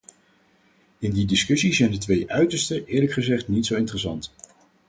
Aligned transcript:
In 0.99 1.11
die 1.13 1.25
discussie 1.25 1.73
zijn 1.73 1.91
de 1.91 1.97
twee 1.97 2.31
uitersten 2.31 2.85
eerlijk 2.85 3.11
gezegd 3.11 3.47
niet 3.47 3.65
zo 3.65 3.75
interessant. 3.75 4.33